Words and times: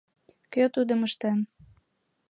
—Кӧ 0.53 0.63
тудым 0.73 0.99
ыштен? 1.07 1.39